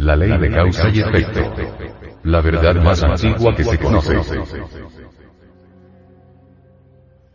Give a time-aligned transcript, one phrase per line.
[0.00, 1.40] La ley de causa y efecto.
[2.24, 4.16] La verdad más antigua que se conoce.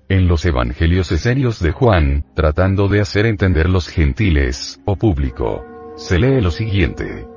[0.10, 5.64] En los evangelios esenios de Juan, tratando de hacer entender los gentiles, o público,
[5.96, 7.28] se lee lo siguiente.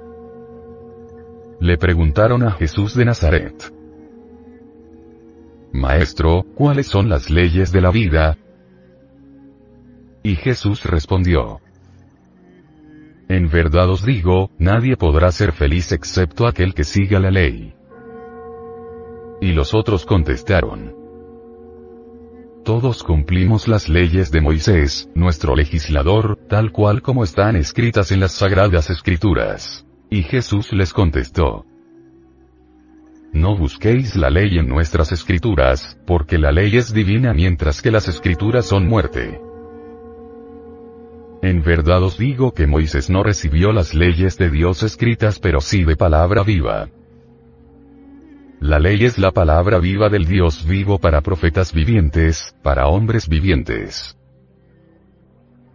[1.61, 3.71] Le preguntaron a Jesús de Nazaret.
[5.73, 8.39] Maestro, ¿cuáles son las leyes de la vida?
[10.23, 11.61] Y Jesús respondió.
[13.29, 17.75] En verdad os digo, nadie podrá ser feliz excepto aquel que siga la ley.
[19.41, 20.95] Y los otros contestaron.
[22.65, 28.33] Todos cumplimos las leyes de Moisés, nuestro legislador, tal cual como están escritas en las
[28.33, 29.87] sagradas escrituras.
[30.11, 31.67] Y Jesús les contestó.
[33.33, 38.09] No busquéis la ley en nuestras escrituras, porque la ley es divina mientras que las
[38.09, 39.39] escrituras son muerte.
[41.41, 45.85] En verdad os digo que Moisés no recibió las leyes de Dios escritas pero sí
[45.85, 46.89] de palabra viva.
[48.61, 54.17] La ley es la palabra viva del Dios vivo para profetas vivientes, para hombres vivientes.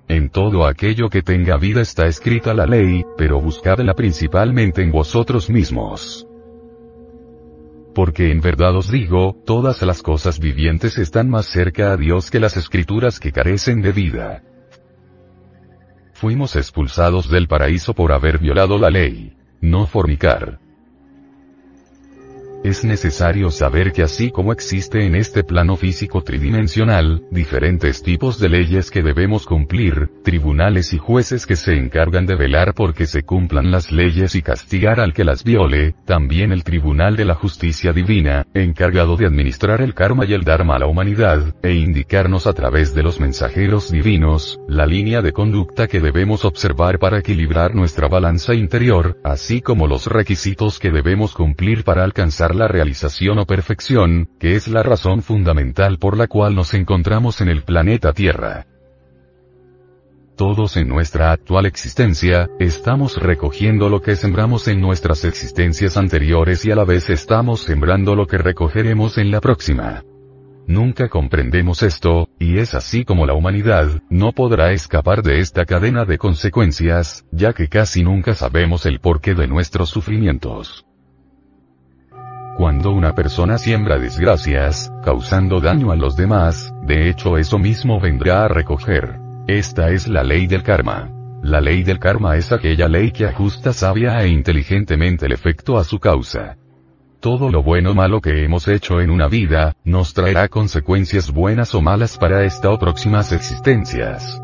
[0.09, 5.49] En todo aquello que tenga vida está escrita la ley, pero buscadla principalmente en vosotros
[5.49, 6.27] mismos.
[7.95, 12.41] Porque en verdad os digo, todas las cosas vivientes están más cerca a Dios que
[12.41, 14.43] las escrituras que carecen de vida
[16.23, 19.33] fuimos expulsados del paraíso por haber violado la ley.
[19.59, 20.62] No fornicar.
[22.63, 28.47] Es necesario saber que así como existe en este plano físico tridimensional, diferentes tipos de
[28.47, 33.69] leyes que debemos cumplir, tribunales y jueces que se encargan de velar porque se cumplan
[33.69, 38.47] las leyes y castigar al que las viole, también el Tribunal de la Justicia Divina,
[38.53, 42.95] encargado de administrar el karma y el dharma a la humanidad, e indicarnos a través
[42.95, 48.53] de los mensajeros divinos, la línea de conducta que debemos observar para equilibrar nuestra balanza
[48.53, 54.55] interior, así como los requisitos que debemos cumplir para alcanzar la realización o perfección, que
[54.55, 58.65] es la razón fundamental por la cual nos encontramos en el planeta Tierra.
[60.35, 66.71] Todos en nuestra actual existencia, estamos recogiendo lo que sembramos en nuestras existencias anteriores y
[66.71, 70.03] a la vez estamos sembrando lo que recogeremos en la próxima.
[70.65, 76.05] Nunca comprendemos esto, y es así como la humanidad, no podrá escapar de esta cadena
[76.05, 80.85] de consecuencias, ya que casi nunca sabemos el porqué de nuestros sufrimientos.
[82.55, 88.45] Cuando una persona siembra desgracias, causando daño a los demás, de hecho eso mismo vendrá
[88.45, 89.19] a recoger.
[89.47, 91.09] Esta es la ley del karma.
[91.41, 95.83] La ley del karma es aquella ley que ajusta sabia e inteligentemente el efecto a
[95.83, 96.57] su causa.
[97.19, 101.73] Todo lo bueno o malo que hemos hecho en una vida, nos traerá consecuencias buenas
[101.73, 104.39] o malas para esta o próximas existencias.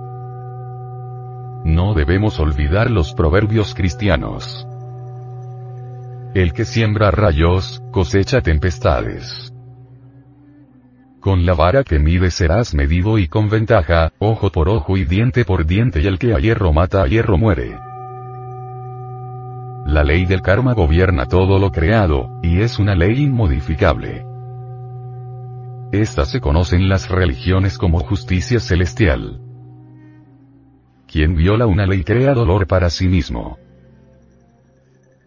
[1.63, 4.65] No debemos olvidar los proverbios cristianos.
[6.35, 9.51] El que siembra rayos, cosecha tempestades.
[11.19, 15.43] Con la vara que mide serás medido y con ventaja, ojo por ojo y diente
[15.43, 17.75] por diente y el que a hierro mata a hierro muere.
[19.87, 24.23] La ley del karma gobierna todo lo creado, y es una ley inmodificable.
[25.91, 29.41] Esta se conoce en las religiones como justicia celestial.
[31.07, 33.57] Quien viola una ley crea dolor para sí mismo.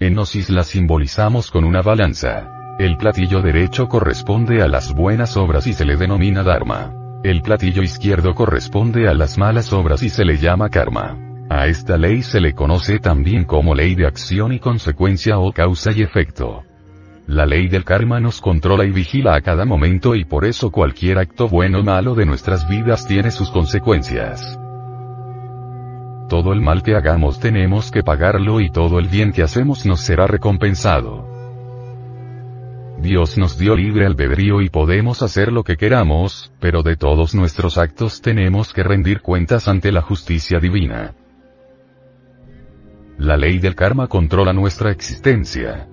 [0.03, 2.77] En Gnosis la simbolizamos con una balanza.
[2.77, 6.93] El platillo derecho corresponde a las buenas obras y se le denomina Dharma.
[7.23, 11.17] El platillo izquierdo corresponde a las malas obras y se le llama Karma.
[11.49, 15.93] A esta ley se le conoce también como ley de acción y consecuencia o causa
[15.93, 16.65] y efecto.
[17.29, 21.19] La ley del karma nos controla y vigila a cada momento y por eso cualquier
[21.19, 24.59] acto bueno o malo de nuestras vidas tiene sus consecuencias
[26.33, 30.01] todo el mal que hagamos tenemos que pagarlo y todo el bien que hacemos nos
[30.01, 31.29] será recompensado.
[32.99, 37.77] Dios nos dio libre albedrío y podemos hacer lo que queramos, pero de todos nuestros
[37.77, 41.15] actos tenemos que rendir cuentas ante la justicia divina.
[43.19, 45.87] La ley del karma controla nuestra existencia.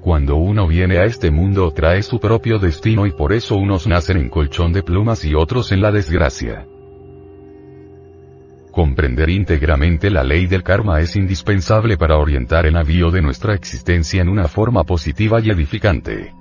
[0.00, 4.16] Cuando uno viene a este mundo trae su propio destino y por eso unos nacen
[4.16, 6.66] en colchón de plumas y otros en la desgracia.
[8.72, 14.22] Comprender íntegramente la ley del karma es indispensable para orientar el navío de nuestra existencia
[14.22, 16.34] en una forma positiva y edificante.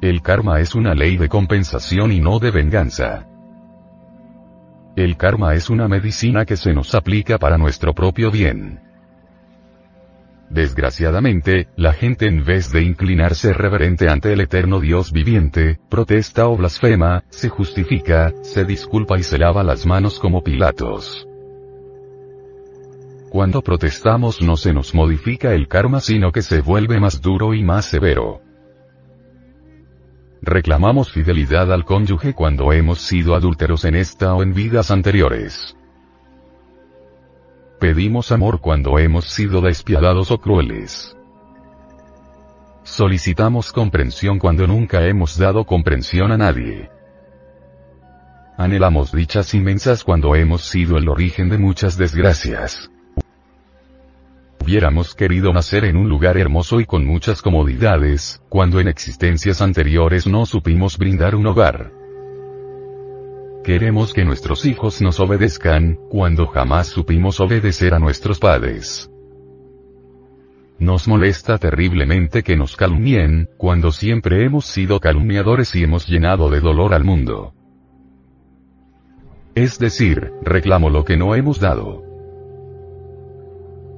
[0.00, 3.26] El karma es una ley de compensación y no de venganza.
[4.94, 8.87] El karma es una medicina que se nos aplica para nuestro propio bien.
[10.50, 16.56] Desgraciadamente, la gente en vez de inclinarse reverente ante el eterno Dios viviente, protesta o
[16.56, 21.26] blasfema, se justifica, se disculpa y se lava las manos como Pilatos.
[23.30, 27.62] Cuando protestamos no se nos modifica el karma sino que se vuelve más duro y
[27.62, 28.40] más severo.
[30.40, 35.77] Reclamamos fidelidad al cónyuge cuando hemos sido adúlteros en esta o en vidas anteriores.
[37.80, 41.16] Pedimos amor cuando hemos sido despiadados o crueles.
[42.82, 46.90] Solicitamos comprensión cuando nunca hemos dado comprensión a nadie.
[48.56, 52.90] Anhelamos dichas inmensas cuando hemos sido el origen de muchas desgracias.
[54.60, 60.26] Hubiéramos querido nacer en un lugar hermoso y con muchas comodidades, cuando en existencias anteriores
[60.26, 61.97] no supimos brindar un hogar.
[63.68, 69.10] Queremos que nuestros hijos nos obedezcan, cuando jamás supimos obedecer a nuestros padres.
[70.78, 76.60] Nos molesta terriblemente que nos calumnien, cuando siempre hemos sido calumniadores y hemos llenado de
[76.60, 77.52] dolor al mundo.
[79.54, 82.02] Es decir, reclamo lo que no hemos dado.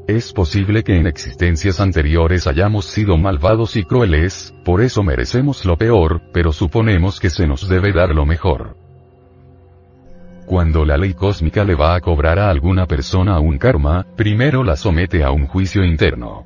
[0.08, 5.78] Es posible que en existencias anteriores hayamos sido malvados y crueles, por eso merecemos lo
[5.78, 8.89] peor, pero suponemos que se nos debe dar lo mejor.
[10.50, 14.74] Cuando la ley cósmica le va a cobrar a alguna persona un karma, primero la
[14.74, 16.44] somete a un juicio interno.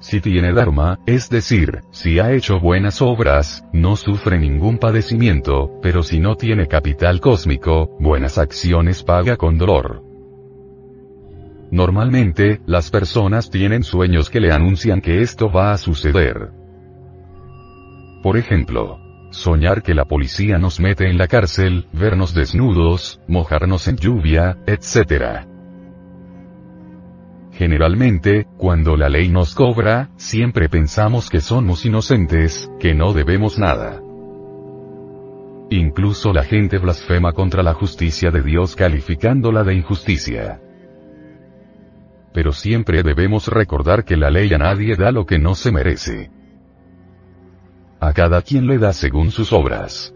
[0.00, 6.02] Si tiene Dharma, es decir, si ha hecho buenas obras, no sufre ningún padecimiento, pero
[6.02, 10.02] si no tiene capital cósmico, buenas acciones paga con dolor.
[11.70, 16.50] Normalmente, las personas tienen sueños que le anuncian que esto va a suceder.
[18.22, 19.05] Por ejemplo,
[19.36, 25.46] soñar que la policía nos mete en la cárcel, vernos desnudos, mojarnos en lluvia, etc.
[27.52, 34.00] Generalmente, cuando la ley nos cobra, siempre pensamos que somos inocentes, que no debemos nada.
[35.70, 40.60] Incluso la gente blasfema contra la justicia de Dios calificándola de injusticia.
[42.32, 46.35] Pero siempre debemos recordar que la ley a nadie da lo que no se merece.
[48.00, 50.12] A cada quien le da según sus obras.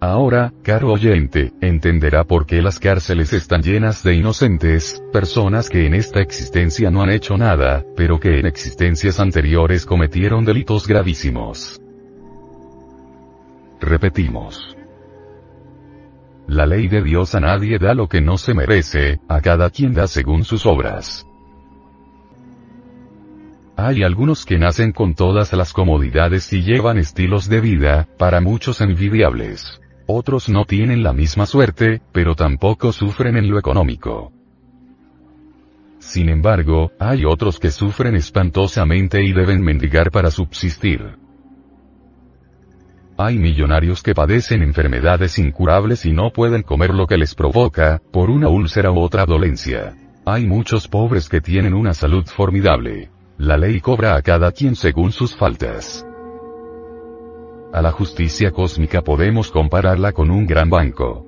[0.00, 5.94] Ahora, caro oyente, entenderá por qué las cárceles están llenas de inocentes, personas que en
[5.94, 11.80] esta existencia no han hecho nada, pero que en existencias anteriores cometieron delitos gravísimos.
[13.80, 14.76] Repetimos.
[16.46, 19.94] La ley de Dios a nadie da lo que no se merece, a cada quien
[19.94, 21.26] da según sus obras.
[23.76, 28.80] Hay algunos que nacen con todas las comodidades y llevan estilos de vida, para muchos
[28.80, 29.80] envidiables.
[30.06, 34.32] Otros no tienen la misma suerte, pero tampoco sufren en lo económico.
[35.98, 41.16] Sin embargo, hay otros que sufren espantosamente y deben mendigar para subsistir.
[43.16, 48.28] Hay millonarios que padecen enfermedades incurables y no pueden comer lo que les provoca, por
[48.28, 49.96] una úlcera u otra dolencia.
[50.26, 53.13] Hay muchos pobres que tienen una salud formidable.
[53.38, 56.06] La ley cobra a cada quien según sus faltas.
[57.72, 61.26] A la justicia cósmica podemos compararla con un gran banco.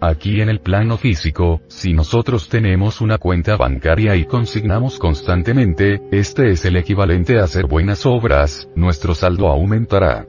[0.00, 6.50] Aquí en el plano físico, si nosotros tenemos una cuenta bancaria y consignamos constantemente, este
[6.50, 10.26] es el equivalente a hacer buenas obras, nuestro saldo aumentará.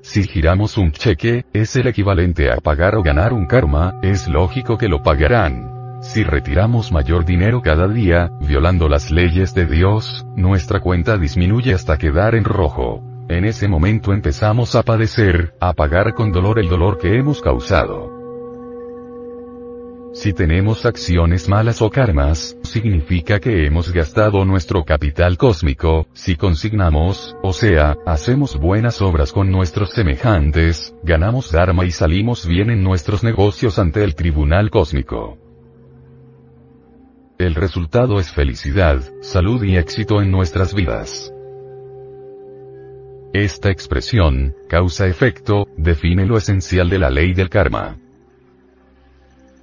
[0.00, 4.76] Si giramos un cheque, es el equivalente a pagar o ganar un karma, es lógico
[4.76, 5.79] que lo pagarán.
[6.00, 11.98] Si retiramos mayor dinero cada día, violando las leyes de Dios, nuestra cuenta disminuye hasta
[11.98, 13.02] quedar en rojo.
[13.28, 18.18] En ese momento empezamos a padecer, a pagar con dolor el dolor que hemos causado.
[20.14, 27.36] Si tenemos acciones malas o karmas, significa que hemos gastado nuestro capital cósmico, si consignamos,
[27.42, 33.22] o sea, hacemos buenas obras con nuestros semejantes, ganamos Dharma y salimos bien en nuestros
[33.22, 35.49] negocios ante el tribunal cósmico.
[37.40, 41.32] El resultado es felicidad, salud y éxito en nuestras vidas.
[43.32, 47.96] Esta expresión, causa-efecto, define lo esencial de la ley del karma.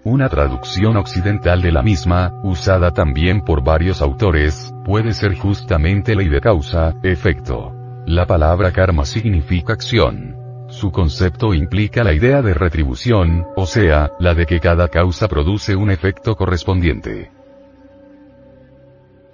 [0.03, 6.29] Una traducción occidental de la misma, usada también por varios autores, puede ser justamente ley
[6.29, 7.75] de causa-efecto.
[8.07, 10.35] La palabra karma significa acción.
[10.69, 15.75] Su concepto implica la idea de retribución, o sea, la de que cada causa produce
[15.75, 17.36] un efecto correspondiente.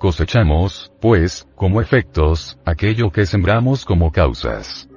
[0.04, 4.90] Cosechamos, pues, como efectos, aquello que sembramos como causas.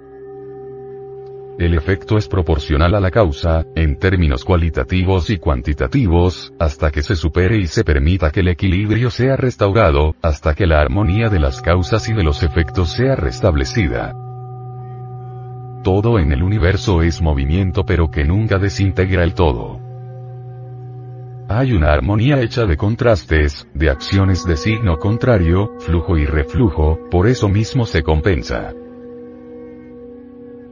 [1.61, 7.15] El efecto es proporcional a la causa, en términos cualitativos y cuantitativos, hasta que se
[7.15, 11.63] supere y se permita que el equilibrio sea restaurado, hasta que la armonía de las
[11.63, 14.13] causas y de los efectos sea restablecida.
[15.85, 19.86] Todo en el universo es movimiento pero que nunca desintegra el todo.
[21.49, 27.29] Hay una armonía hecha de contrastes, de acciones de signo contrario, flujo y reflujo, por
[27.29, 28.73] eso mismo se compensa.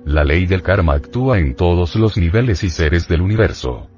[0.04, 3.88] La ley del karma actúa en todos los niveles y seres del universo.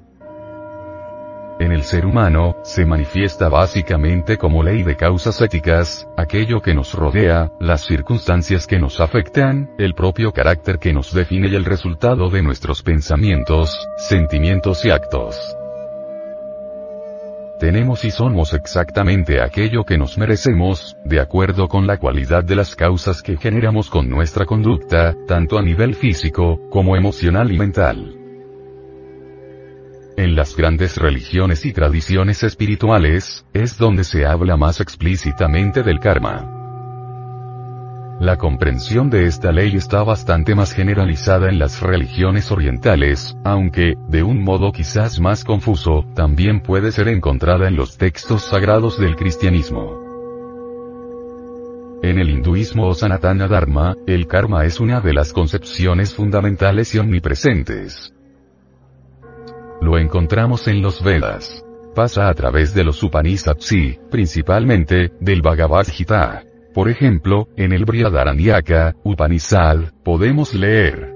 [1.59, 6.93] En el ser humano, se manifiesta básicamente como ley de causas éticas, aquello que nos
[6.93, 12.29] rodea, las circunstancias que nos afectan, el propio carácter que nos define y el resultado
[12.29, 15.57] de nuestros pensamientos, sentimientos y actos.
[17.59, 22.75] Tenemos y somos exactamente aquello que nos merecemos, de acuerdo con la cualidad de las
[22.75, 28.15] causas que generamos con nuestra conducta, tanto a nivel físico, como emocional y mental.
[30.17, 36.56] En las grandes religiones y tradiciones espirituales, es donde se habla más explícitamente del karma.
[38.19, 44.23] La comprensión de esta ley está bastante más generalizada en las religiones orientales, aunque, de
[44.23, 50.01] un modo quizás más confuso, también puede ser encontrada en los textos sagrados del cristianismo.
[52.01, 56.97] En el hinduismo o Sanatana Dharma, el karma es una de las concepciones fundamentales y
[56.97, 58.15] omnipresentes.
[59.79, 61.63] Lo encontramos en los Vedas.
[61.93, 66.46] Pasa a través de los Upanishads y, principalmente, del Bhagavad Gita.
[66.77, 71.11] Por ejemplo, en el Brihadaranyaka, Upanishad, podemos leer.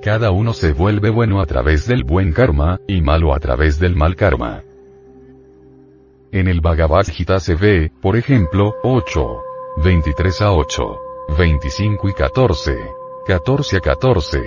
[0.00, 3.94] Cada uno se vuelve bueno a través del buen karma, y malo a través del
[3.94, 4.62] mal karma.
[6.32, 9.42] En el Bhagavad Gita se ve, por ejemplo, 8,
[9.84, 10.98] 23 a 8,
[11.36, 12.78] 25 y 14,
[13.26, 14.38] 14 a 14,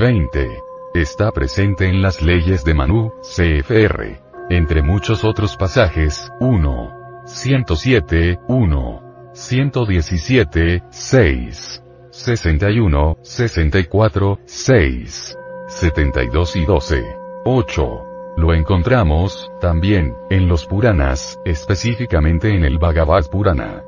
[0.00, 0.62] 20.
[0.94, 4.18] Está presente en las leyes de Manu, CFR.
[4.48, 9.02] Entre muchos otros pasajes, 1, 107, 1.
[9.34, 11.84] 117, 6.
[12.10, 15.38] 61, 64, 6.
[15.68, 17.04] 72 y 12.
[17.44, 18.04] 8.
[18.38, 23.84] Lo encontramos, también, en los Puranas, específicamente en el Bhagavad Purana.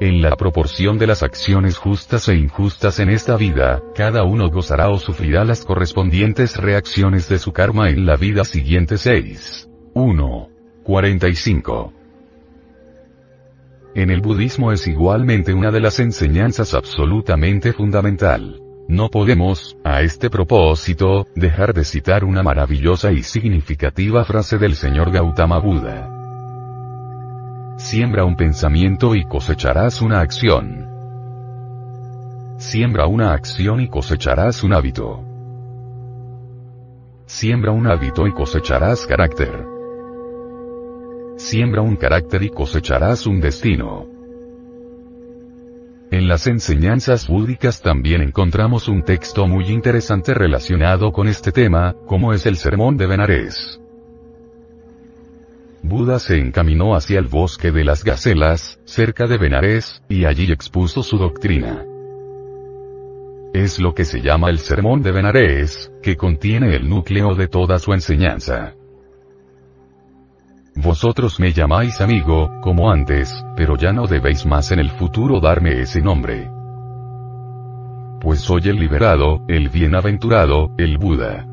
[0.00, 4.88] En la proporción de las acciones justas e injustas en esta vida, cada uno gozará
[4.88, 9.68] o sufrirá las correspondientes reacciones de su karma en la vida siguiente 6.
[9.94, 10.55] 1.
[10.86, 11.92] 45.
[13.96, 18.62] En el budismo es igualmente una de las enseñanzas absolutamente fundamental.
[18.88, 25.10] No podemos, a este propósito, dejar de citar una maravillosa y significativa frase del señor
[25.10, 26.08] Gautama Buda.
[27.78, 30.86] Siembra un pensamiento y cosecharás una acción.
[32.58, 35.24] Siembra una acción y cosecharás un hábito.
[37.26, 39.75] Siembra un hábito y cosecharás carácter.
[41.36, 44.06] Siembra un carácter y cosecharás un destino.
[46.10, 52.32] En las enseñanzas búdicas también encontramos un texto muy interesante relacionado con este tema, como
[52.32, 53.80] es el Sermón de Benares.
[55.82, 61.02] Buda se encaminó hacia el bosque de las gacelas, cerca de Benares, y allí expuso
[61.02, 61.84] su doctrina.
[63.52, 67.78] Es lo que se llama el Sermón de Benares, que contiene el núcleo de toda
[67.78, 68.74] su enseñanza.
[70.76, 75.80] Vosotros me llamáis amigo, como antes, pero ya no debéis más en el futuro darme
[75.80, 76.50] ese nombre.
[78.20, 81.46] Pues soy el liberado, el bienaventurado, el Buda.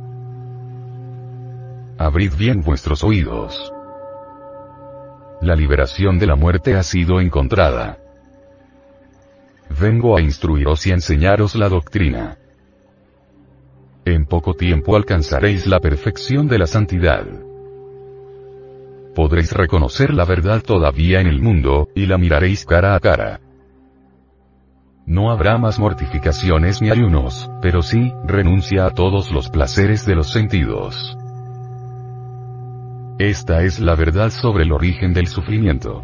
[1.97, 3.71] Abrid bien vuestros oídos.
[5.41, 7.99] La liberación de la muerte ha sido encontrada.
[9.79, 12.37] Vengo a instruiros y enseñaros la doctrina.
[14.03, 17.25] En poco tiempo alcanzaréis la perfección de la santidad
[19.15, 23.39] podréis reconocer la verdad todavía en el mundo, y la miraréis cara a cara.
[25.05, 30.31] No habrá más mortificaciones ni ayunos, pero sí, renuncia a todos los placeres de los
[30.31, 31.17] sentidos.
[33.19, 36.03] Esta es la verdad sobre el origen del sufrimiento.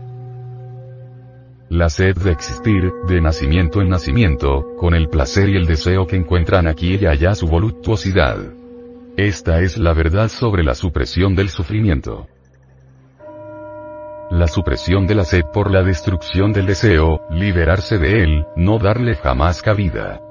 [1.69, 6.15] La sed de existir, de nacimiento en nacimiento, con el placer y el deseo que
[6.15, 8.37] encuentran aquí y allá su voluptuosidad.
[9.17, 12.27] Esta es la verdad sobre la supresión del sufrimiento.
[14.29, 19.15] La supresión de la sed por la destrucción del deseo, liberarse de él, no darle
[19.15, 20.21] jamás cabida.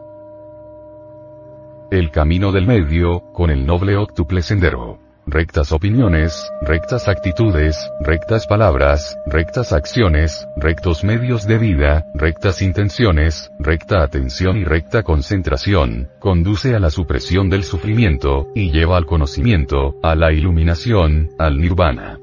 [1.90, 5.00] El camino del medio, con el noble octuple sendero.
[5.26, 14.05] Rectas opiniones, rectas actitudes, rectas palabras, rectas acciones, rectos medios de vida, rectas intenciones, recta
[14.05, 20.14] atención y recta concentración, conduce a la supresión del sufrimiento, y lleva al conocimiento, a
[20.14, 22.21] la iluminación, al nirvana.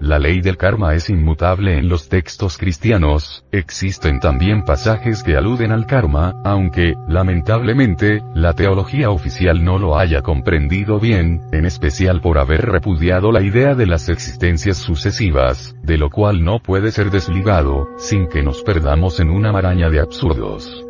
[0.00, 5.72] La ley del karma es inmutable en los textos cristianos, existen también pasajes que aluden
[5.72, 12.36] al karma, aunque, lamentablemente, la teología oficial no lo haya comprendido bien, en especial por
[12.36, 17.88] haber repudiado la idea de las existencias sucesivas, de lo cual no puede ser desligado,
[17.96, 20.84] sin que nos perdamos en una maraña de absurdos.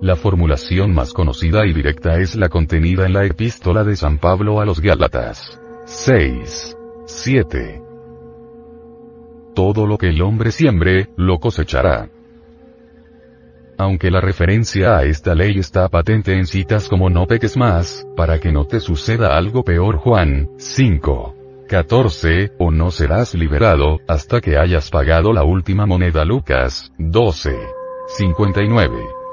[0.00, 4.60] La formulación más conocida y directa es la contenida en la epístola de San Pablo
[4.60, 5.60] a los Gálatas.
[5.84, 6.76] 6.
[7.06, 7.82] 7.
[9.54, 12.08] Todo lo que el hombre siembre, lo cosechará.
[13.76, 18.38] Aunque la referencia a esta ley está patente en citas como no peques más, para
[18.38, 21.34] que no te suceda algo peor Juan, 5.
[21.68, 27.56] 14, o no serás liberado, hasta que hayas pagado la última moneda Lucas, 12.
[28.16, 29.23] 59.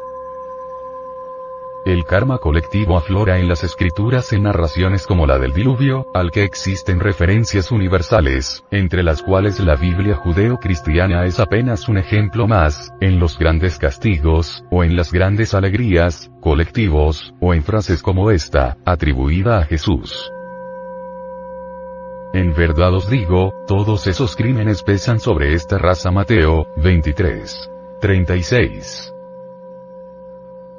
[1.84, 6.44] El karma colectivo aflora en las escrituras en narraciones como la del diluvio, al que
[6.44, 13.20] existen referencias universales, entre las cuales la Biblia judeo-cristiana es apenas un ejemplo más, en
[13.20, 19.58] los grandes castigos, o en las grandes alegrías, colectivos, o en frases como esta, atribuida
[19.58, 20.32] a Jesús.
[22.34, 27.72] En verdad os digo, todos esos crímenes pesan sobre esta raza Mateo, 23.
[28.00, 29.16] 36.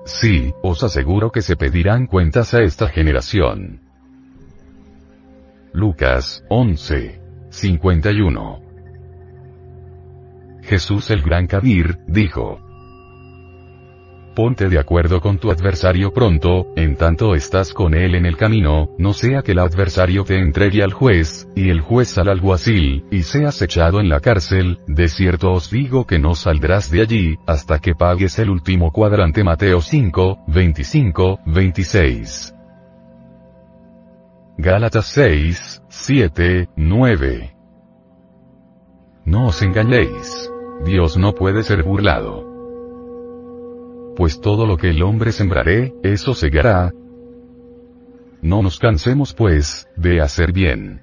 [0.04, 3.80] Sí, os aseguro que se pedirán cuentas a esta generación.
[5.72, 7.20] Lucas 11.
[7.50, 8.62] 51.
[10.62, 12.60] Jesús el Gran Kabir, dijo,
[14.34, 18.88] Ponte de acuerdo con tu adversario pronto, en tanto estás con él en el camino,
[18.96, 23.24] no sea que el adversario te entregue al juez, y el juez al alguacil, y
[23.24, 27.78] seas echado en la cárcel, de cierto os digo que no saldrás de allí, hasta
[27.78, 32.54] que pagues el último cuadrante Mateo 5, 25, 26.
[34.56, 37.54] Gálatas 6, 7, 9.
[39.26, 40.50] No os engañéis.
[40.86, 42.51] Dios no puede ser burlado
[44.16, 46.92] pues todo lo que el hombre sembraré, eso segará.
[48.42, 51.00] No nos cansemos pues, de hacer bien.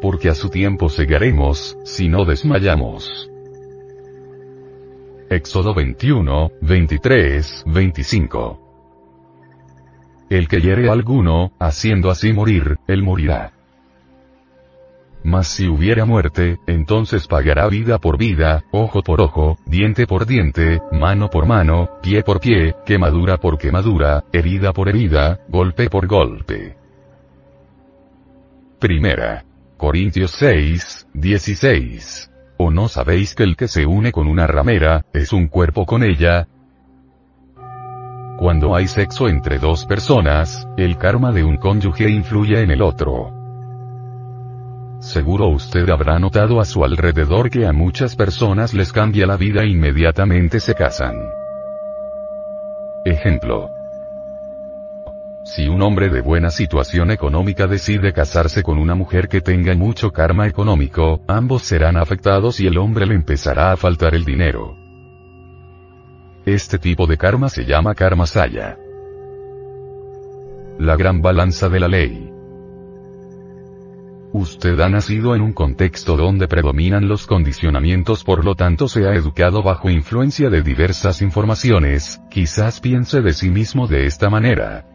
[0.00, 3.30] Porque a su tiempo segaremos, si no desmayamos.
[5.30, 8.68] Éxodo 21, 23, 25.
[10.30, 13.57] El que hiere a alguno, haciendo así morir, él morirá.
[15.24, 20.80] Mas si hubiera muerte, entonces pagará vida por vida, ojo por ojo, diente por diente,
[20.92, 26.76] mano por mano, pie por pie, quemadura por quemadura, herida por herida, golpe por golpe.
[28.78, 29.44] Primera.
[29.76, 32.32] Corintios 6, 16.
[32.58, 36.02] ¿O no sabéis que el que se une con una ramera, es un cuerpo con
[36.02, 36.48] ella?
[38.38, 43.37] Cuando hay sexo entre dos personas, el karma de un cónyuge influye en el otro.
[45.00, 49.62] Seguro usted habrá notado a su alrededor que a muchas personas les cambia la vida
[49.62, 51.14] e inmediatamente se casan.
[53.04, 53.70] Ejemplo.
[55.44, 60.10] Si un hombre de buena situación económica decide casarse con una mujer que tenga mucho
[60.10, 64.76] karma económico, ambos serán afectados y el hombre le empezará a faltar el dinero.
[66.44, 68.76] Este tipo de karma se llama karma saya.
[70.78, 72.27] La gran balanza de la ley.
[74.38, 79.14] Usted ha nacido en un contexto donde predominan los condicionamientos, por lo tanto se ha
[79.14, 84.86] educado bajo influencia de diversas informaciones, quizás piense de sí mismo de esta manera.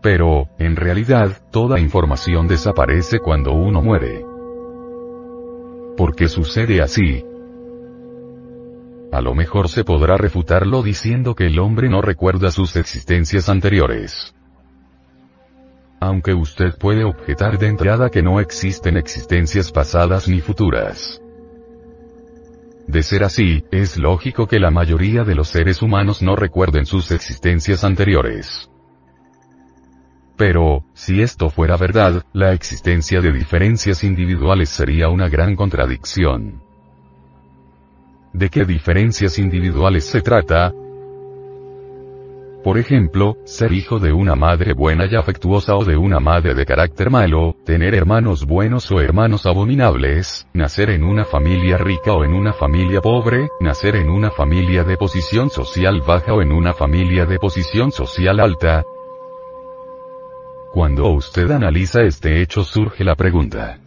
[0.00, 4.24] Pero, en realidad, toda información desaparece cuando uno muere.
[5.94, 7.22] ¿Por qué sucede así?
[9.12, 14.34] A lo mejor se podrá refutarlo diciendo que el hombre no recuerda sus existencias anteriores
[16.06, 21.20] aunque usted puede objetar de entrada que no existen existencias pasadas ni futuras.
[22.86, 27.10] De ser así, es lógico que la mayoría de los seres humanos no recuerden sus
[27.10, 28.68] existencias anteriores.
[30.36, 36.62] Pero, si esto fuera verdad, la existencia de diferencias individuales sería una gran contradicción.
[38.32, 40.72] ¿De qué diferencias individuales se trata?
[42.64, 46.64] Por ejemplo, ser hijo de una madre buena y afectuosa o de una madre de
[46.64, 52.32] carácter malo, tener hermanos buenos o hermanos abominables, nacer en una familia rica o en
[52.32, 57.26] una familia pobre, nacer en una familia de posición social baja o en una familia
[57.26, 58.82] de posición social alta.
[60.72, 63.78] Cuando usted analiza este hecho surge la pregunta.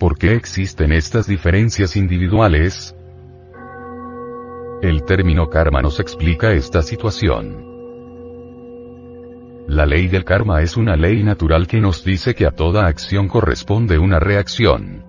[0.00, 2.96] ¿Por qué existen estas diferencias individuales?
[4.82, 7.74] El término karma nos explica esta situación.
[9.66, 13.28] La ley del karma es una ley natural que nos dice que a toda acción
[13.28, 15.04] corresponde una reacción.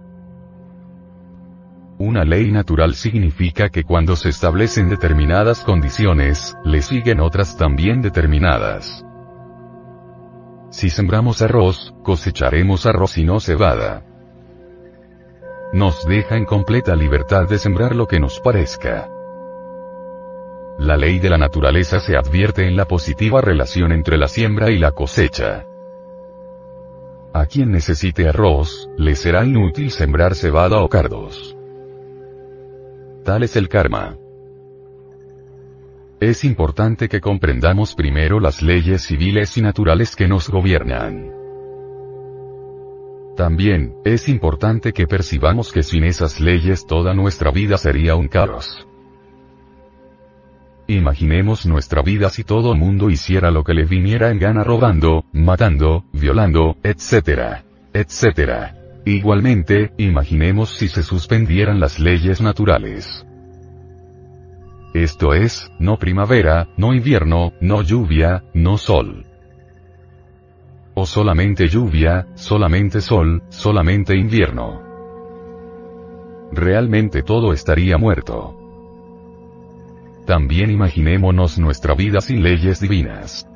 [1.98, 9.06] Una ley natural significa que cuando se establecen determinadas condiciones, le siguen otras también determinadas.
[10.70, 14.04] Si sembramos arroz, cosecharemos arroz y no cebada.
[15.74, 19.10] Nos deja en completa libertad de sembrar lo que nos parezca.
[20.78, 24.78] La ley de la naturaleza se advierte en la positiva relación entre la siembra y
[24.78, 25.66] la cosecha.
[27.34, 31.56] A quien necesite arroz, le será inútil sembrar cebada o cardos.
[33.24, 34.18] Tal es el karma.
[36.20, 41.32] Es importante que comprendamos primero las leyes civiles y naturales que nos gobiernan.
[43.38, 48.88] También, es importante que percibamos que sin esas leyes toda nuestra vida sería un caos.
[50.88, 56.06] Imaginemos nuestra vida si todo mundo hiciera lo que le viniera en gana robando, matando,
[56.14, 57.64] violando, etc.
[57.92, 58.76] etc.
[59.04, 63.26] Igualmente, imaginemos si se suspendieran las leyes naturales.
[64.94, 69.26] Esto es, no primavera, no invierno, no lluvia, no sol.
[70.94, 74.82] O solamente lluvia, solamente sol, solamente invierno.
[76.52, 78.65] Realmente todo estaría muerto.
[80.26, 83.48] También imaginémonos nuestra vida sin leyes divinas.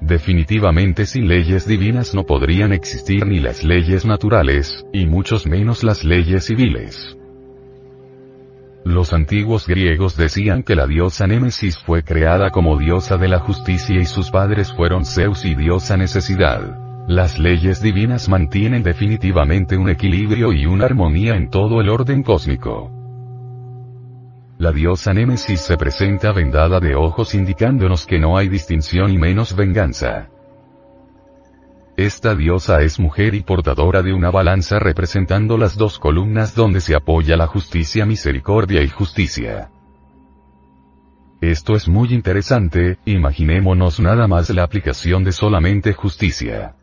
[0.00, 6.04] Definitivamente sin leyes divinas no podrían existir ni las leyes naturales, y muchos menos las
[6.04, 7.16] leyes civiles.
[8.84, 14.00] Los antiguos griegos decían que la diosa Némesis fue creada como diosa de la justicia
[14.00, 17.06] y sus padres fueron Zeus y diosa necesidad.
[17.08, 22.97] Las leyes divinas mantienen definitivamente un equilibrio y una armonía en todo el orden cósmico.
[24.58, 29.54] La diosa Némesis se presenta vendada de ojos indicándonos que no hay distinción y menos
[29.54, 30.30] venganza.
[31.96, 36.96] Esta diosa es mujer y portadora de una balanza representando las dos columnas donde se
[36.96, 39.70] apoya la justicia, misericordia y justicia.
[41.40, 46.74] Esto es muy interesante, imaginémonos nada más la aplicación de solamente justicia.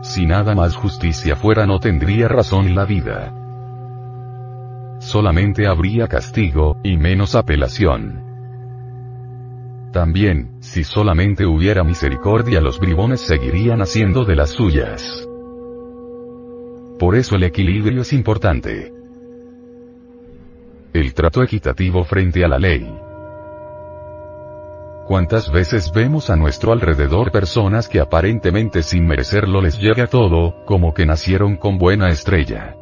[0.00, 3.45] Si nada más justicia fuera no tendría razón la vida
[5.06, 8.24] solamente habría castigo, y menos apelación.
[9.92, 15.26] También, si solamente hubiera misericordia los bribones seguirían haciendo de las suyas.
[16.98, 18.92] Por eso el equilibrio es importante.
[20.92, 22.92] El trato equitativo frente a la ley.
[25.06, 30.92] ¿Cuántas veces vemos a nuestro alrededor personas que aparentemente sin merecerlo les llega todo, como
[30.92, 32.74] que nacieron con buena estrella?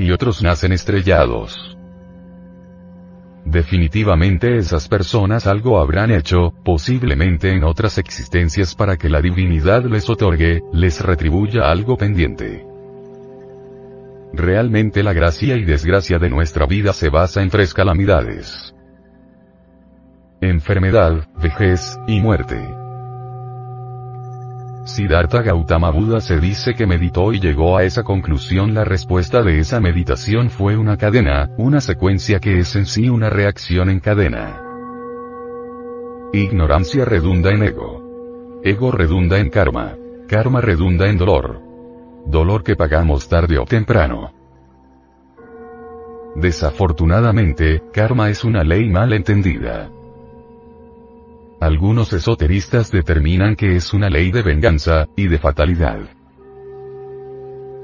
[0.00, 1.76] Y otros nacen estrellados.
[3.44, 10.08] Definitivamente esas personas algo habrán hecho, posiblemente en otras existencias para que la divinidad les
[10.08, 12.66] otorgue, les retribuya algo pendiente.
[14.32, 18.74] Realmente la gracia y desgracia de nuestra vida se basa en tres calamidades.
[20.40, 22.79] Enfermedad, vejez, y muerte.
[24.84, 28.74] Siddhartha Gautama Buda se dice que meditó y llegó a esa conclusión.
[28.74, 33.28] La respuesta de esa meditación fue una cadena, una secuencia que es en sí una
[33.28, 34.62] reacción en cadena.
[36.32, 38.60] Ignorancia redunda en ego.
[38.64, 39.96] Ego redunda en karma.
[40.28, 41.60] Karma redunda en dolor.
[42.26, 44.32] Dolor que pagamos tarde o temprano.
[46.36, 49.90] Desafortunadamente, karma es una ley mal entendida.
[51.60, 55.98] Algunos esoteristas determinan que es una ley de venganza, y de fatalidad.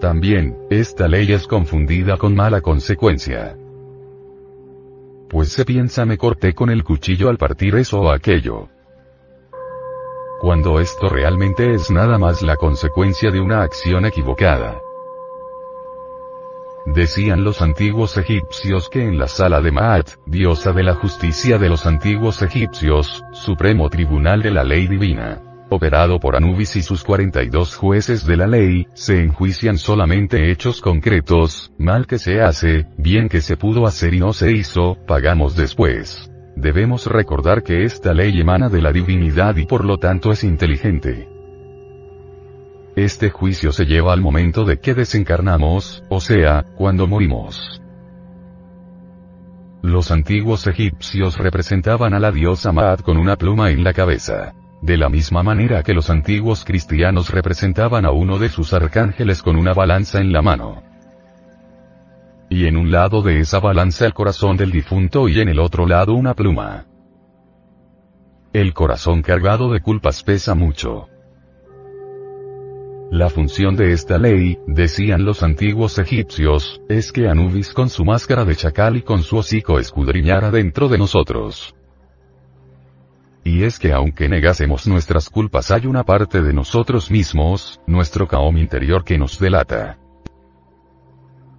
[0.01, 3.55] También, esta ley es confundida con mala consecuencia.
[5.29, 8.69] Pues se piensa me corté con el cuchillo al partir eso o aquello.
[10.41, 14.81] Cuando esto realmente es nada más la consecuencia de una acción equivocada.
[16.97, 21.69] Decían los antiguos egipcios que en la sala de Maat, diosa de la justicia de
[21.69, 27.77] los antiguos egipcios, supremo tribunal de la ley divina, operado por Anubis y sus 42
[27.77, 33.43] jueces de la ley, se enjuician solamente hechos concretos, mal que se hace, bien que
[33.43, 36.31] se pudo hacer y no se hizo, pagamos después.
[36.57, 41.36] Debemos recordar que esta ley emana de la divinidad y por lo tanto es inteligente.
[42.97, 47.83] Este juicio se lleva al momento de que desencarnamos, o sea, cuando morimos.
[49.83, 54.55] Los antiguos egipcios representaban a la diosa Maat con una pluma en la cabeza.
[54.81, 59.57] De la misma manera que los antiguos cristianos representaban a uno de sus arcángeles con
[59.57, 60.83] una balanza en la mano.
[62.49, 65.87] Y en un lado de esa balanza el corazón del difunto y en el otro
[65.87, 66.87] lado una pluma.
[68.55, 71.11] el corazón cargado de culpas pesa mucho.
[73.11, 78.45] La función de esta ley, decían los antiguos egipcios, es que Anubis con su máscara
[78.45, 81.75] de chacal y con su hocico escudriñara dentro de nosotros.
[83.45, 88.57] Y es que aunque negásemos nuestras culpas hay una parte de nosotros mismos, nuestro caom
[88.59, 89.99] interior que nos delata.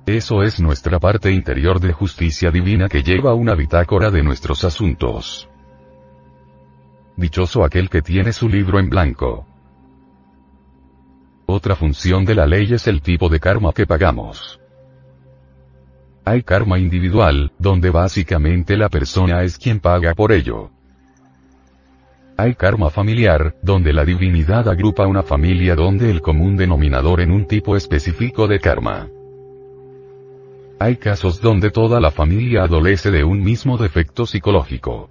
[0.06, 5.50] Eso es nuestra parte interior de justicia divina que lleva una bitácora de nuestros asuntos.
[7.16, 9.48] Dichoso aquel que tiene su libro en blanco.
[11.50, 14.60] Otra función de la ley es el tipo de karma que pagamos.
[16.26, 20.72] Hay karma individual, donde básicamente la persona es quien paga por ello.
[22.36, 27.48] Hay karma familiar, donde la divinidad agrupa una familia donde el común denominador en un
[27.48, 29.08] tipo específico de karma.
[30.80, 35.10] Hay casos donde toda la familia adolece de un mismo defecto psicológico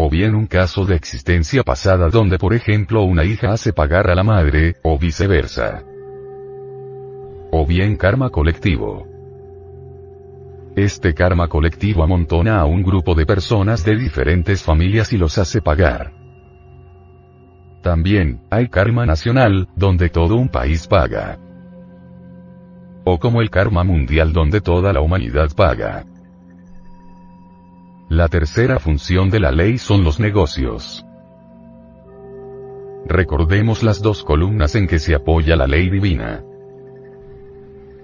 [0.00, 4.14] o bien un caso de existencia pasada donde por ejemplo una hija hace pagar a
[4.14, 5.82] la madre, o viceversa.
[7.50, 9.08] O bien karma colectivo.
[10.76, 15.60] Este karma colectivo amontona a un grupo de personas de diferentes familias y los hace
[15.60, 16.12] pagar.
[17.82, 21.40] También, hay karma nacional, donde todo un país paga.
[23.04, 26.04] O como el karma mundial donde toda la humanidad paga.
[28.08, 31.04] La tercera función de la ley son los negocios.
[33.04, 36.42] Recordemos las dos columnas en que se apoya la ley divina.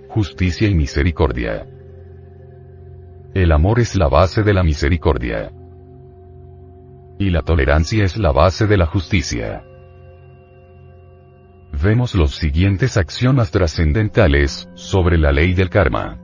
[0.09, 1.67] Justicia y misericordia.
[3.33, 5.51] El amor es la base de la misericordia.
[7.19, 9.65] Y la tolerancia es la base de la justicia.
[11.83, 16.24] Vemos los siguientes axiomas trascendentales, sobre la ley del karma.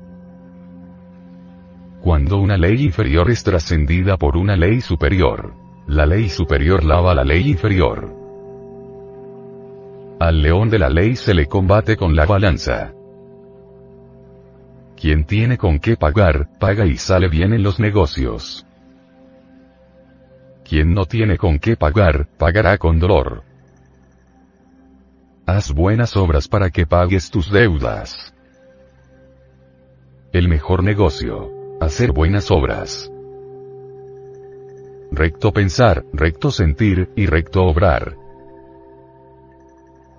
[2.03, 5.53] Cuando una ley inferior es trascendida por una ley superior.
[5.87, 8.17] La ley superior lava la ley inferior.
[10.19, 12.93] Al león de la ley se le combate con la balanza.
[14.97, 18.67] Quien tiene con qué pagar, paga y sale bien en los negocios.
[20.65, 23.43] Quien no tiene con qué pagar, pagará con dolor.
[25.45, 28.33] Haz buenas obras para que pagues tus deudas.
[30.33, 31.60] El mejor negocio.
[31.81, 33.11] Hacer buenas obras.
[35.11, 38.17] Recto pensar, recto sentir, y recto obrar.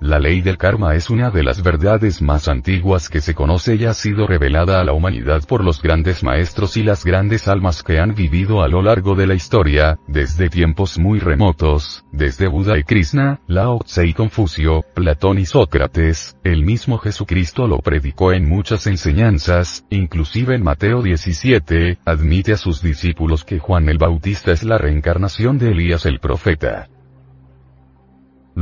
[0.01, 3.85] La ley del karma es una de las verdades más antiguas que se conoce y
[3.85, 7.99] ha sido revelada a la humanidad por los grandes maestros y las grandes almas que
[7.99, 12.83] han vivido a lo largo de la historia, desde tiempos muy remotos, desde Buda y
[12.83, 18.87] Krishna, Lao Tse y Confucio, Platón y Sócrates, el mismo Jesucristo lo predicó en muchas
[18.87, 24.79] enseñanzas, inclusive en Mateo 17, admite a sus discípulos que Juan el Bautista es la
[24.79, 26.89] reencarnación de Elías el profeta.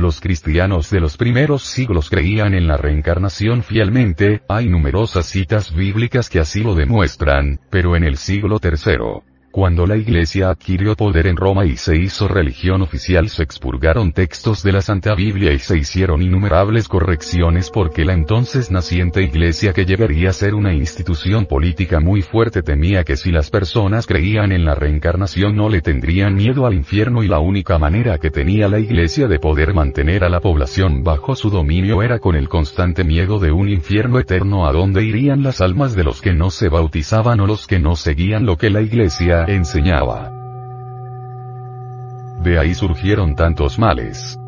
[0.00, 6.30] Los cristianos de los primeros siglos creían en la reencarnación fielmente, hay numerosas citas bíblicas
[6.30, 11.36] que así lo demuestran, pero en el siglo III, cuando la Iglesia adquirió poder en
[11.36, 15.76] Roma y se hizo religión oficial se expurgaron textos de la Santa Biblia y se
[15.76, 21.98] hicieron innumerables correcciones porque la entonces naciente Iglesia que llegaría a ser una institución política
[21.98, 26.64] muy fuerte temía que si las personas creían en la reencarnación no le tendrían miedo
[26.64, 30.38] al infierno y la única manera que tenía la Iglesia de poder mantener a la
[30.38, 35.02] población bajo su dominio era con el constante miedo de un infierno eterno a donde
[35.02, 38.56] irían las almas de los que no se bautizaban o los que no seguían lo
[38.56, 40.30] que la Iglesia enseñaba.
[42.42, 44.38] De ahí surgieron tantos males.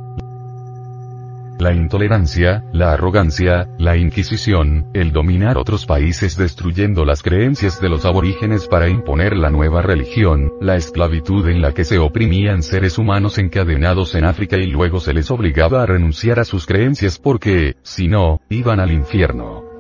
[1.59, 8.05] La intolerancia, la arrogancia, la inquisición, el dominar otros países destruyendo las creencias de los
[8.05, 13.38] aborígenes para imponer la nueva religión, la esclavitud en la que se oprimían seres humanos
[13.38, 18.09] encadenados en África y luego se les obligaba a renunciar a sus creencias porque, si
[18.09, 19.71] no, iban al infierno.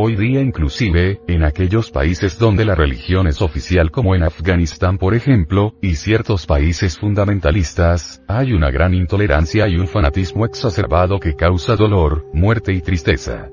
[0.00, 5.12] Hoy día inclusive, en aquellos países donde la religión es oficial como en Afganistán por
[5.12, 11.74] ejemplo, y ciertos países fundamentalistas, hay una gran intolerancia y un fanatismo exacerbado que causa
[11.74, 13.50] dolor, muerte y tristeza.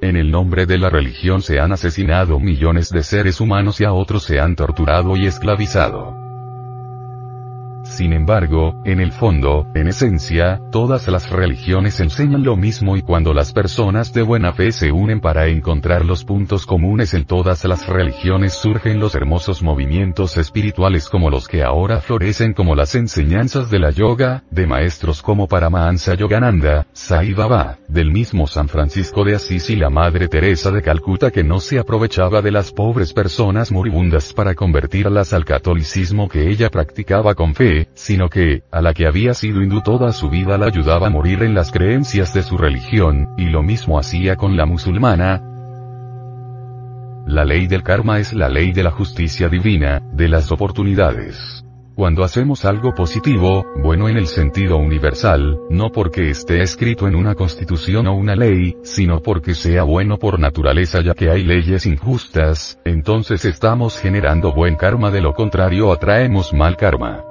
[0.00, 3.92] En el nombre de la religión se han asesinado millones de seres humanos y a
[3.92, 6.25] otros se han torturado y esclavizado.
[7.88, 13.32] Sin embargo, en el fondo, en esencia, todas las religiones enseñan lo mismo y cuando
[13.32, 17.86] las personas de buena fe se unen para encontrar los puntos comunes en todas las
[17.88, 23.78] religiones surgen los hermosos movimientos espirituales como los que ahora florecen como las enseñanzas de
[23.78, 29.70] la yoga, de maestros como Paramahansa Yogananda, Sai Baba, del mismo San Francisco de Asís
[29.70, 34.32] y la Madre Teresa de Calcuta que no se aprovechaba de las pobres personas moribundas
[34.32, 39.34] para convertirlas al catolicismo que ella practicaba con fe, sino que, a la que había
[39.34, 43.28] sido hindú toda su vida la ayudaba a morir en las creencias de su religión,
[43.36, 45.42] y lo mismo hacía con la musulmana,
[47.26, 51.64] la ley del karma es la ley de la justicia divina, de las oportunidades.
[51.96, 57.34] Cuando hacemos algo positivo, bueno en el sentido universal, no porque esté escrito en una
[57.34, 62.78] constitución o una ley, sino porque sea bueno por naturaleza ya que hay leyes injustas,
[62.84, 67.24] entonces estamos generando buen karma de lo contrario atraemos mal karma.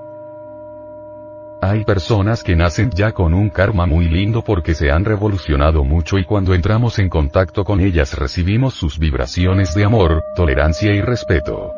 [1.67, 6.19] Hay personas que nacen ya con un karma muy lindo porque se han revolucionado mucho
[6.19, 11.73] y cuando entramos en contacto con ellas recibimos sus vibraciones de amor, tolerancia y respeto.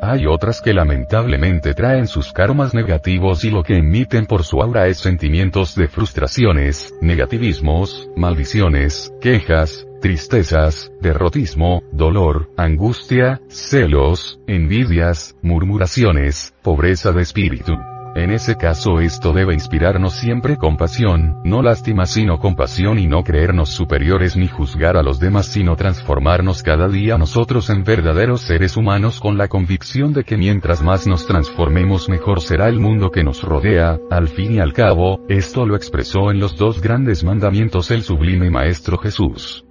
[0.00, 4.86] Hay otras que lamentablemente traen sus karmas negativos y lo que emiten por su aura
[4.86, 17.12] es sentimientos de frustraciones, negativismos, maldiciones, quejas, tristezas, derrotismo, dolor, angustia, celos, envidias, murmuraciones, pobreza
[17.12, 17.74] de espíritu.
[18.16, 23.68] En ese caso esto debe inspirarnos siempre compasión, no lástima sino compasión y no creernos
[23.68, 29.20] superiores ni juzgar a los demás sino transformarnos cada día nosotros en verdaderos seres humanos
[29.20, 33.42] con la convicción de que mientras más nos transformemos mejor será el mundo que nos
[33.44, 38.02] rodea, al fin y al cabo, esto lo expresó en los dos grandes mandamientos el
[38.02, 39.64] sublime Maestro Jesús.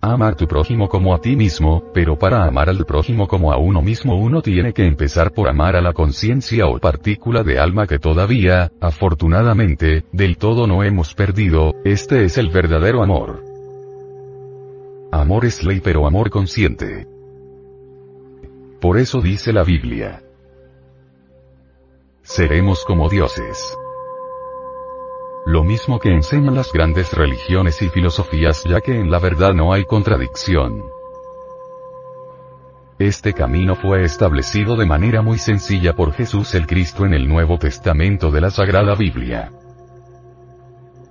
[0.00, 3.56] Ama a tu prójimo como a ti mismo, pero para amar al prójimo como a
[3.56, 7.88] uno mismo uno tiene que empezar por amar a la conciencia o partícula de alma
[7.88, 13.42] que todavía, afortunadamente, del todo no hemos perdido, este es el verdadero amor.
[15.10, 17.08] Amor es ley pero amor consciente.
[18.80, 20.22] Por eso dice la Biblia.
[22.22, 23.76] Seremos como dioses.
[25.46, 29.72] Lo mismo que enseñan las grandes religiones y filosofías ya que en la verdad no
[29.72, 30.84] hay contradicción.
[32.98, 37.56] Este camino fue establecido de manera muy sencilla por Jesús el Cristo en el Nuevo
[37.58, 39.52] Testamento de la Sagrada Biblia.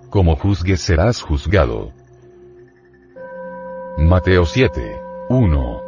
[0.10, 1.94] Como juzgues serás juzgado.
[3.98, 5.02] Mateo 7.
[5.30, 5.82] 1.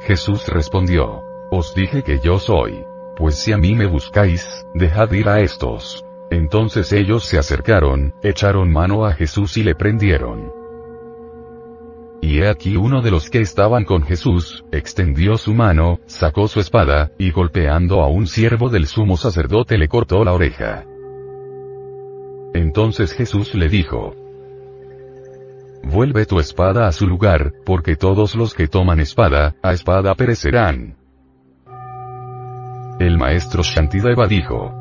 [0.00, 1.22] Jesús respondió.
[1.50, 2.84] Os dije que yo soy.
[3.16, 6.04] Pues si a mí me buscáis, dejad ir a estos.
[6.30, 10.52] Entonces ellos se acercaron, echaron mano a Jesús y le prendieron.
[12.20, 16.60] Y he aquí uno de los que estaban con Jesús, extendió su mano, sacó su
[16.60, 20.84] espada, y golpeando a un siervo del sumo sacerdote le cortó la oreja.
[22.54, 24.14] Entonces Jesús le dijo,
[25.84, 30.96] Vuelve tu espada a su lugar, porque todos los que toman espada, a espada perecerán.
[32.98, 34.77] El maestro Shantideva dijo,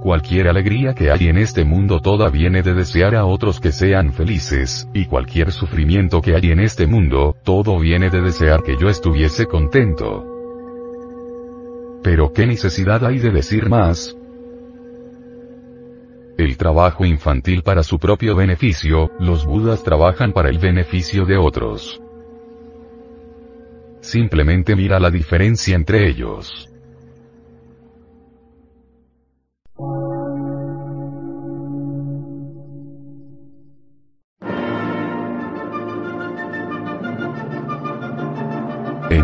[0.00, 4.14] Cualquier alegría que hay en este mundo toda viene de desear a otros que sean
[4.14, 8.88] felices, y cualquier sufrimiento que hay en este mundo, todo viene de desear que yo
[8.88, 10.24] estuviese contento.
[12.02, 14.16] Pero ¿qué necesidad hay de decir más?
[16.38, 22.00] El trabajo infantil para su propio beneficio, los budas trabajan para el beneficio de otros.
[24.00, 26.69] Simplemente mira la diferencia entre ellos.